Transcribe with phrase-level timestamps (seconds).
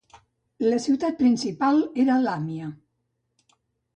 [0.71, 2.73] La ciutat principal era Làmia.